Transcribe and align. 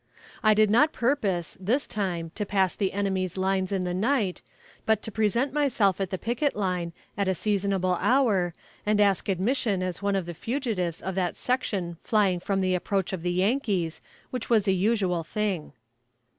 I 0.41 0.55
did 0.55 0.71
not 0.71 0.93
purpose, 0.93 1.59
this 1.61 1.85
time, 1.85 2.31
to 2.33 2.43
pass 2.43 2.73
the 2.73 2.91
enemy's 2.91 3.37
lines 3.37 3.71
in 3.71 3.83
the 3.83 3.93
night, 3.93 4.41
but 4.83 5.03
to 5.03 5.11
present 5.11 5.53
myself 5.53 6.01
at 6.01 6.09
the 6.09 6.17
picket 6.17 6.55
line, 6.55 6.91
at 7.15 7.27
a 7.27 7.35
seasonable 7.35 7.93
hour, 8.01 8.55
and 8.83 8.99
ask 8.99 9.29
admission 9.29 9.83
as 9.83 10.01
one 10.01 10.15
of 10.15 10.25
the 10.25 10.33
fugitives 10.33 11.03
of 11.03 11.13
that 11.13 11.37
section 11.37 11.97
flying 12.03 12.39
from 12.39 12.61
the 12.61 12.73
approach 12.73 13.13
of 13.13 13.21
the 13.21 13.33
Yankees, 13.33 14.01
which 14.31 14.49
was 14.49 14.67
a 14.67 14.71
usual 14.71 15.23
thing. 15.23 15.71